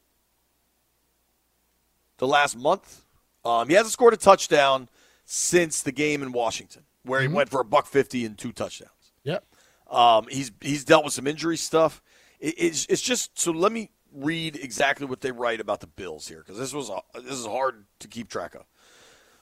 [2.17, 3.05] the last month.
[3.43, 4.88] Um, he hasn't scored a touchdown
[5.25, 9.13] since the game in Washington, where he went for a buck fifty and two touchdowns.
[9.23, 9.45] Yep.
[9.89, 12.01] Um, he's he's dealt with some injury stuff.
[12.39, 13.51] It, it's it's just so.
[13.51, 17.02] Let me read exactly what they write about the Bills here because this was a,
[17.21, 18.65] this is hard to keep track of.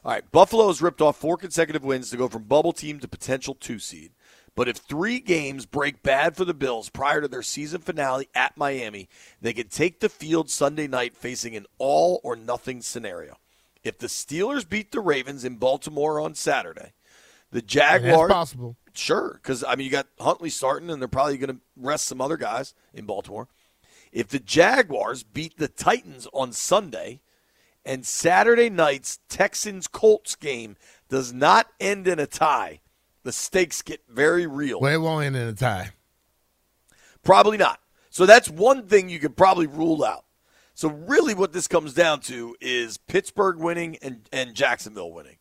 [0.06, 3.08] All right, Buffalo has ripped off four consecutive wins to go from bubble team to
[3.08, 4.12] potential two seed.
[4.56, 8.58] But if three games break bad for the Bills prior to their season finale at
[8.58, 9.08] Miami,
[9.42, 13.38] they could take the field Sunday night facing an all or nothing scenario.
[13.84, 16.94] If the Steelers beat the Ravens in Baltimore on Saturday,
[17.52, 18.76] the Jaguars possible.
[18.94, 22.22] Sure, because I mean you got Huntley starting, and they're probably going to rest some
[22.22, 23.48] other guys in Baltimore.
[24.12, 27.22] If the Jaguars beat the Titans on Sunday,
[27.86, 30.76] and Saturday night's Texans Colts game
[31.10, 32.82] does not end in a tie,
[33.24, 34.80] the stakes get very real.
[34.80, 35.92] Well, it won't end in a tie.
[37.24, 37.80] Probably not.
[38.10, 40.26] So that's one thing you could probably rule out.
[40.74, 45.38] So really, what this comes down to is Pittsburgh winning and, and Jacksonville winning,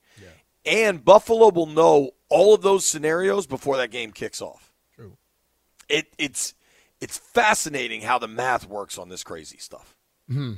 [0.65, 4.73] and Buffalo will know all of those scenarios before that game kicks off.
[4.97, 5.17] True.
[5.89, 6.55] It it's
[7.01, 9.97] it's fascinating how the math works on this crazy stuff.
[10.29, 10.55] Hmm.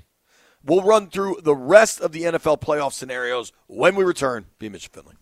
[0.62, 4.46] We'll run through the rest of the NFL playoff scenarios when we return.
[4.58, 5.14] Be Mitchell Finley.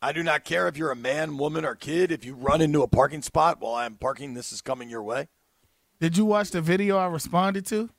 [0.00, 2.12] I do not care if you're a man, woman, or kid.
[2.12, 5.28] If you run into a parking spot while I'm parking, this is coming your way.
[6.00, 7.90] Did you watch the video I responded to?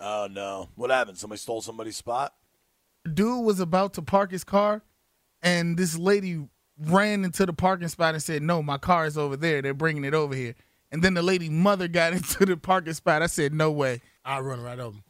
[0.00, 0.68] Oh no!
[0.76, 1.18] What happened?
[1.18, 2.34] Somebody stole somebody's spot.
[3.12, 4.82] Dude was about to park his car,
[5.42, 6.46] and this lady
[6.78, 9.60] ran into the parking spot and said, "No, my car is over there.
[9.60, 10.54] They're bringing it over here."
[10.94, 13.20] And then the lady mother got into the parking spot.
[13.20, 14.96] I said, "No way." I'll run right over.
[14.96, 15.04] 'em.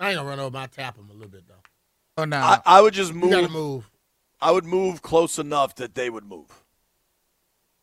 [0.00, 0.56] I ain't gonna run over.
[0.56, 0.62] 'em.
[0.62, 1.62] I'll tap him a little bit though.
[2.18, 2.36] Oh no!
[2.38, 3.30] I, I would just move.
[3.30, 3.40] You move.
[3.42, 3.90] gotta move.
[4.40, 6.50] I would move close enough that they would move.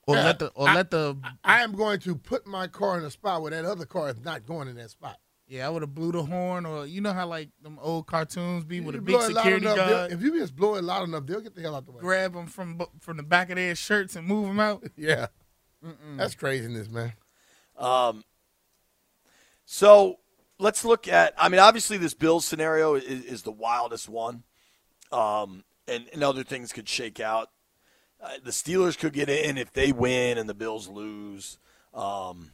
[0.08, 2.98] or Yeah, let the or I- let the I am going to put my car
[2.98, 5.18] in a spot where that other car is not going in that spot.
[5.48, 5.66] yeah.
[5.66, 8.82] I would have blew the horn, or you know how like them old cartoons be
[8.82, 10.12] with a big blow it loud security enough, guard.
[10.12, 12.02] If you just blow it loud enough, they'll get the hell out the way.
[12.02, 14.84] grab them from from the back of their shirts and move them out.
[14.98, 15.28] Yeah,
[16.18, 17.14] that's craziness, man.
[17.78, 18.24] Um,
[19.66, 20.20] so
[20.60, 21.34] let's look at.
[21.38, 24.44] I mean, obviously, this Bills scenario is, is the wildest one,
[25.12, 27.50] um, and, and other things could shake out.
[28.22, 31.60] Uh, the Steelers could get in if they win and the Bills lose.
[31.94, 32.52] Um,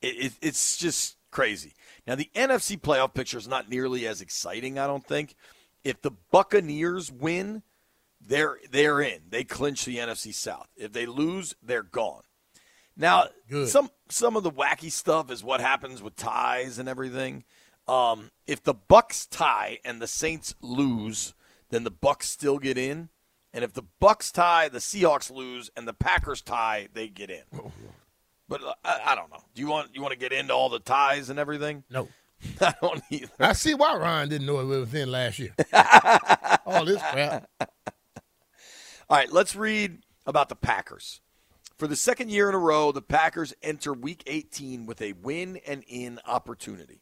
[0.00, 1.74] it, it, it's just crazy.
[2.06, 5.34] Now, the NFC playoff picture is not nearly as exciting, I don't think.
[5.82, 7.62] If the Buccaneers win,
[8.20, 9.22] they're they're in.
[9.28, 10.68] They clinch the NFC South.
[10.76, 12.22] If they lose, they're gone.
[13.00, 13.68] Now, Good.
[13.68, 17.44] some some of the wacky stuff is what happens with ties and everything.
[17.88, 21.32] Um, if the Bucks tie and the Saints lose,
[21.70, 23.08] then the Bucks still get in.
[23.54, 27.42] And if the Bucks tie, the Seahawks lose, and the Packers tie, they get in.
[28.48, 29.42] But uh, I, I don't know.
[29.54, 31.84] Do you want you want to get into all the ties and everything?
[31.90, 32.06] No.
[32.60, 33.32] I don't either.
[33.40, 35.54] I see why Ryan didn't know it was in last year.
[36.66, 37.50] All this crap.
[37.60, 37.68] All
[39.16, 41.20] right, let's read about the Packers.
[41.80, 45.56] For the second year in a row, the Packers enter Week 18 with a win
[45.66, 47.00] and in opportunity.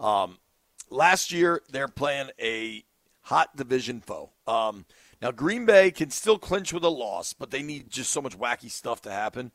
[0.00, 0.38] Um,
[0.90, 2.82] last year, they're playing a
[3.20, 4.32] hot division foe.
[4.48, 4.84] Um,
[5.22, 8.36] now, Green Bay can still clinch with a loss, but they need just so much
[8.36, 9.52] wacky stuff to happen.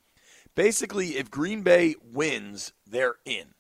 [0.56, 3.56] Basically, if Green Bay wins, they're in.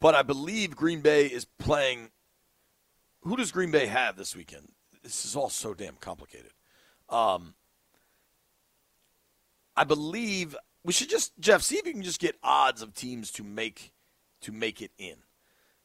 [0.00, 2.12] But I believe Green Bay is playing.
[3.24, 4.72] Who does Green Bay have this weekend?
[5.02, 6.52] This is all so damn complicated.
[7.10, 7.52] Um,
[9.76, 13.30] I believe we should just Jeff see if you can just get odds of teams
[13.32, 13.92] to make
[14.42, 15.16] to make it in.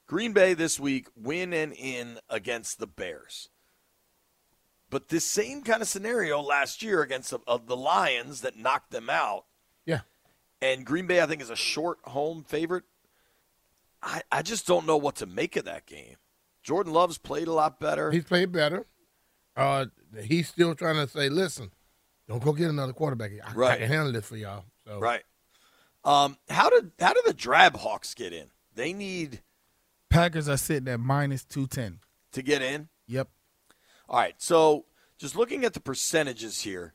[0.08, 3.50] Green Bay this week win and in against the Bears.
[4.90, 9.10] But this same kind of scenario last year against the, the Lions that knocked them
[9.10, 9.46] out.
[9.86, 10.02] Yeah.
[10.62, 12.84] And Green Bay, I think, is a short home favorite.
[14.04, 16.18] I, I just don't know what to make of that game.
[16.62, 18.12] Jordan Love's played a lot better.
[18.12, 18.86] He's played better.
[19.56, 19.86] Uh,
[20.24, 21.72] he's still trying to say, listen,
[22.32, 23.32] don't go get another quarterback.
[23.46, 23.72] I, right.
[23.72, 24.64] I can handle this for y'all.
[24.86, 25.00] So.
[25.00, 25.24] Right.
[26.06, 28.48] Um, how did how did the Drab Hawks get in?
[28.74, 29.42] They need
[30.10, 32.00] Packers are sitting at minus two ten
[32.32, 32.88] to get in.
[33.08, 33.28] Yep.
[34.08, 34.34] All right.
[34.38, 34.86] So
[35.18, 36.94] just looking at the percentages here,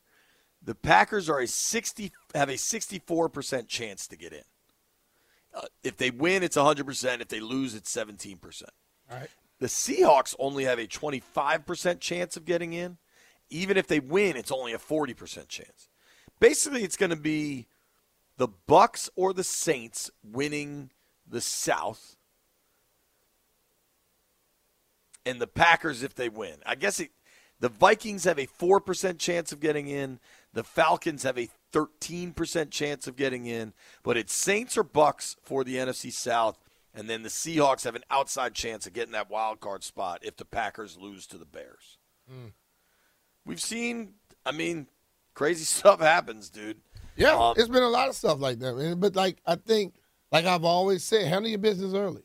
[0.61, 4.43] the Packers are a sixty have a sixty four percent chance to get in.
[5.53, 7.21] Uh, if they win, it's hundred percent.
[7.21, 8.71] If they lose, it's seventeen percent.
[9.09, 9.29] All right.
[9.59, 12.97] The Seahawks only have a twenty five percent chance of getting in.
[13.49, 15.89] Even if they win, it's only a forty percent chance.
[16.39, 17.67] Basically, it's going to be
[18.37, 20.91] the Bucks or the Saints winning
[21.27, 22.15] the South,
[25.25, 26.55] and the Packers if they win.
[26.65, 27.11] I guess it,
[27.59, 30.19] the Vikings have a four percent chance of getting in.
[30.53, 33.73] The Falcons have a thirteen percent chance of getting in.
[34.03, 36.59] But it's Saints or Bucks for the NFC South,
[36.93, 40.37] and then the Seahawks have an outside chance of getting that wild card spot if
[40.37, 41.97] the Packers lose to the Bears.
[42.31, 42.51] Mm.
[43.47, 44.13] We've seen.
[44.45, 44.87] I mean,
[45.33, 46.77] crazy stuff happens, dude.
[47.15, 48.99] Yeah, Um, it's been a lot of stuff like that, man.
[48.99, 49.95] But like I think,
[50.31, 52.21] like I've always said, handle your business early.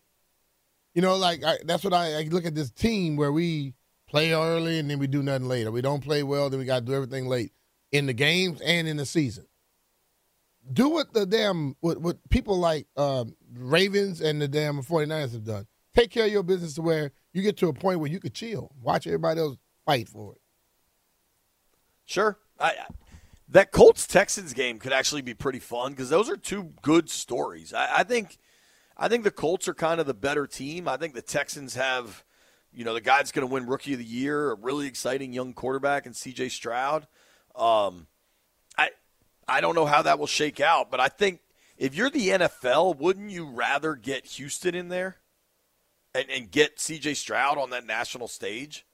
[0.94, 3.72] You know, like I, that's what I, I look at this team where we
[4.06, 5.70] play early and then we do nothing later.
[5.70, 7.52] We don't play well, then we got to do everything late
[7.92, 9.46] in the games and in the season.
[10.70, 15.44] Do what the damn what, what people like um, Ravens and the damn 49ers have
[15.44, 15.66] done.
[15.96, 18.34] Take care of your business to where you get to a point where you could
[18.34, 19.56] chill, watch everybody else
[19.86, 20.41] fight for it.
[22.06, 22.38] Sure.
[22.58, 22.86] I, I
[23.52, 27.74] that Colts Texans game could actually be pretty fun because those are two good stories.
[27.74, 28.38] I, I think
[28.96, 30.88] I think the Colts are kind of the better team.
[30.88, 32.24] I think the Texans have,
[32.72, 35.52] you know, the guy's going to win Rookie of the Year, a really exciting young
[35.52, 36.48] quarterback in C.J.
[36.48, 37.06] Stroud.
[37.54, 38.06] Um,
[38.78, 38.90] I
[39.46, 41.40] I don't know how that will shake out, but I think
[41.76, 45.16] if you're the NFL, wouldn't you rather get Houston in there
[46.14, 47.14] and, and get C.J.
[47.14, 48.86] Stroud on that national stage?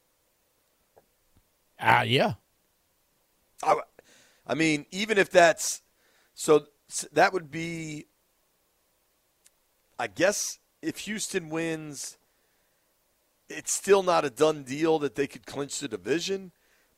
[1.79, 2.35] Uh, yeah.
[3.63, 3.77] I,
[4.47, 5.83] I mean, even if that's
[6.35, 6.67] so,
[7.13, 8.07] that would be,
[9.99, 12.17] I guess, if Houston wins,
[13.49, 16.53] it's still not a done deal that they could clinch the division,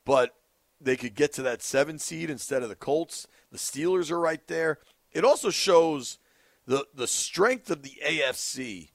[0.05, 0.35] but
[0.79, 3.27] they could get to that seven seed instead of the Colts.
[3.51, 4.79] The Steelers are right there.
[5.11, 6.19] It also shows
[6.65, 8.89] the the strength of the AFC,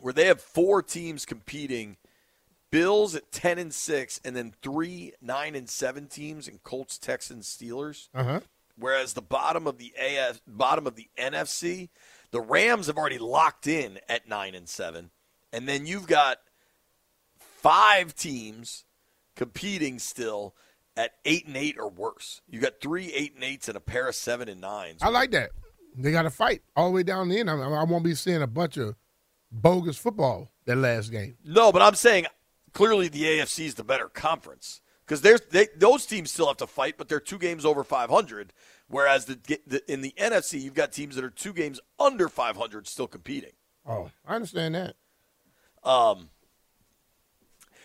[0.00, 1.96] where they have four teams competing
[2.74, 7.46] Bills at ten and six, and then three nine and seven teams in Colts, Texans,
[7.46, 8.08] Steelers.
[8.12, 8.40] Uh-huh.
[8.76, 11.90] Whereas the bottom of the AF, bottom of the NFC,
[12.32, 15.10] the Rams have already locked in at nine and seven,
[15.52, 16.38] and then you've got
[17.38, 18.84] five teams
[19.36, 20.56] competing still
[20.96, 22.40] at eight and eight or worse.
[22.48, 25.00] You got three eight and eights and a pair of seven and nines.
[25.00, 25.50] I like that.
[25.96, 27.48] They got to fight all the way down the end.
[27.48, 28.96] I, I won't be seeing a bunch of
[29.52, 31.36] bogus football that last game.
[31.44, 32.26] No, but I'm saying
[32.74, 36.66] clearly the AFC is the better conference because there's they, those teams still have to
[36.66, 38.52] fight, but they're two games over 500.
[38.88, 42.86] Whereas the, the, in the NFC, you've got teams that are two games under 500
[42.86, 43.52] still competing.
[43.86, 44.96] Oh, I understand that.
[45.82, 46.28] Um,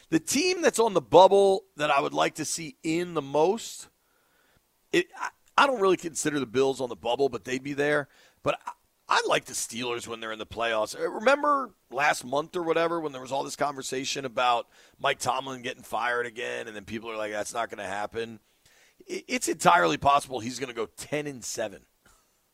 [0.10, 3.88] the team that's on the bubble that I would like to see in the most,
[4.92, 8.08] it I, I don't really consider the Bills on the bubble, but they'd be there.
[8.44, 8.60] But
[9.10, 10.98] I, like the Steelers when they're in the playoffs.
[10.98, 14.68] Uh, Remember last month or whatever when there was all this conversation about
[15.00, 18.40] Mike Tomlin getting fired again, and then people are like, "That's not going to happen."
[19.08, 21.82] It's entirely possible he's going to go ten and seven.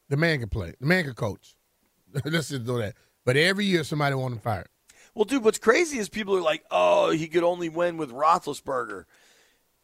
[0.08, 0.74] The man can play.
[0.80, 1.56] The man can coach.
[2.26, 2.96] Let's just do that.
[3.26, 4.70] But every year somebody want him fired.
[5.14, 9.06] Well, dude, what's crazy is people are like, "Oh, he could only win with Roethlisberger."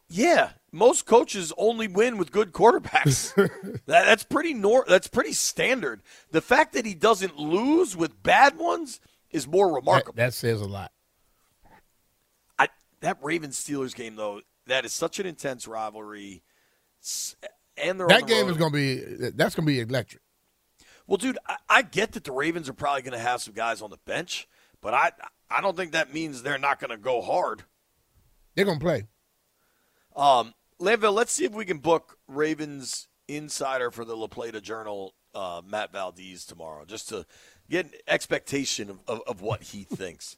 [0.08, 3.34] Yeah, most coaches only win with good quarterbacks.
[3.86, 6.02] that, that's pretty nor- That's pretty standard.
[6.30, 8.98] The fact that he doesn't lose with bad ones
[9.30, 10.14] is more remarkable.
[10.16, 10.90] That, that says a lot.
[12.58, 12.68] I,
[13.00, 16.42] that Ravens Steelers game though, that is such an intense rivalry,
[17.76, 18.52] and that the game road.
[18.52, 20.22] is going to be that's going to be electric.
[21.06, 23.82] Well, dude, I, I get that the Ravens are probably going to have some guys
[23.82, 24.48] on the bench,
[24.80, 25.12] but I
[25.50, 27.64] I don't think that means they're not going to go hard.
[28.54, 29.04] They're going to play.
[30.14, 35.14] Um, Lanville, let's see if we can book Ravens insider for the La Plata Journal,
[35.32, 37.24] uh, Matt Valdez tomorrow, just to
[37.70, 40.36] get an expectation of, of, of what he thinks.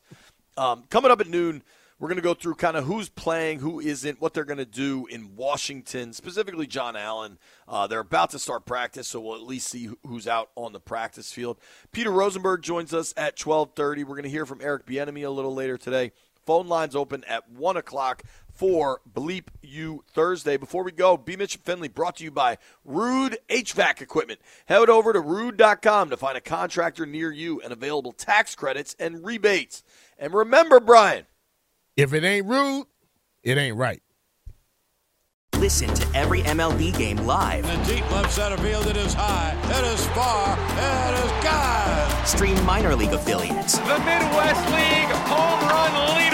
[0.59, 1.62] Um, coming up at noon,
[1.99, 4.64] We're going to go through kind of who's playing, who isn't, what they're going to
[4.64, 7.38] do in Washington, specifically John Allen.
[7.68, 10.80] Uh, they're about to start practice, so we'll at least see who's out on the
[10.80, 11.57] practice field.
[11.92, 14.05] Peter Rosenberg joins us at 12:30.
[14.05, 16.12] We're going to hear from Eric Bieniemy a little later today.
[16.45, 18.22] Phone lines open at one o'clock
[18.55, 20.57] for Bleep You Thursday.
[20.57, 21.37] Before we go, B.
[21.37, 24.41] Mitch Finley brought to you by Ruud HVAC Equipment.
[24.67, 29.25] Head over to ruud.com to find a contractor near you and available tax credits and
[29.25, 29.83] rebates.
[30.19, 31.27] And remember, Brian,
[31.97, 32.87] if it ain't rude,
[33.43, 34.01] it ain't right.
[35.57, 37.65] Listen to every MLB game live.
[37.65, 42.27] In the deep left center field, it is high, it is far, it is God.
[42.27, 43.79] Stream minor league affiliates.
[43.79, 46.34] The Midwest League home run leader.